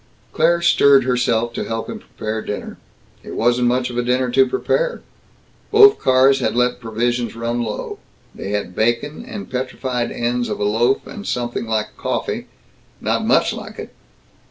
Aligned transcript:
Claire 0.33 0.63
stirred 0.63 1.03
herself 1.03 1.53
to 1.53 1.63
help 1.63 1.87
him 1.87 1.99
prepare 1.99 2.41
dinner. 2.41 2.79
It 3.21 3.35
wasn't 3.35 3.67
much 3.67 3.91
of 3.91 3.99
a 3.99 4.01
dinner 4.01 4.31
to 4.31 4.47
prepare. 4.47 5.03
Both 5.71 5.99
cars 5.99 6.39
had 6.39 6.55
let 6.55 6.79
provisions 6.79 7.35
run 7.35 7.61
low. 7.61 7.99
They 8.33 8.49
had 8.49 8.75
bacon 8.75 9.23
and 9.23 9.47
petrified 9.47 10.11
ends 10.11 10.49
of 10.49 10.59
a 10.59 10.63
loaf 10.63 11.05
and 11.05 11.27
something 11.27 11.67
like 11.67 11.97
coffee 11.97 12.47
not 12.99 13.23
much 13.27 13.53
like 13.53 13.77
it. 13.77 13.93